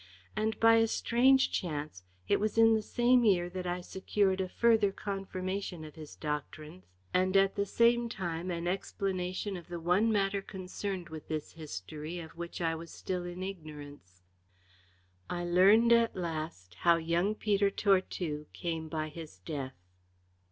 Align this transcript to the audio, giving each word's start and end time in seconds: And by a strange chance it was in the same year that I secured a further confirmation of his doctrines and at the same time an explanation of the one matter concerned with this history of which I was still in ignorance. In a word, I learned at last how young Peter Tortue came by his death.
And 0.35 0.59
by 0.59 0.77
a 0.77 0.87
strange 0.87 1.51
chance 1.51 2.01
it 2.27 2.39
was 2.39 2.57
in 2.57 2.73
the 2.73 2.81
same 2.81 3.23
year 3.23 3.51
that 3.51 3.67
I 3.67 3.81
secured 3.81 4.41
a 4.41 4.49
further 4.49 4.91
confirmation 4.91 5.85
of 5.85 5.93
his 5.93 6.15
doctrines 6.15 6.85
and 7.13 7.37
at 7.37 7.53
the 7.53 7.67
same 7.67 8.09
time 8.09 8.49
an 8.49 8.67
explanation 8.67 9.55
of 9.55 9.67
the 9.67 9.79
one 9.79 10.11
matter 10.11 10.41
concerned 10.41 11.09
with 11.09 11.27
this 11.27 11.51
history 11.51 12.17
of 12.17 12.31
which 12.31 12.61
I 12.61 12.73
was 12.73 12.89
still 12.91 13.25
in 13.25 13.43
ignorance. 13.43 14.23
In 15.29 15.35
a 15.35 15.39
word, 15.41 15.41
I 15.41 15.51
learned 15.53 15.93
at 15.93 16.15
last 16.15 16.73
how 16.81 16.95
young 16.97 17.35
Peter 17.35 17.69
Tortue 17.69 18.47
came 18.53 18.89
by 18.89 19.09
his 19.09 19.37
death. 19.45 19.77